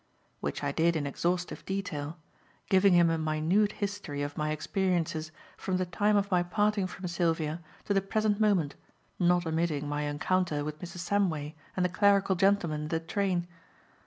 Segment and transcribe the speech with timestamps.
[0.39, 2.17] Which I did in exhaustive detail;
[2.71, 7.07] giving him a minute history of my experiences from the time of my parting from
[7.07, 8.73] Sylvia to the present moment,
[9.19, 11.05] not omitting my encounter with Mrs.
[11.07, 13.47] Samway and the clerical gentleman in the train.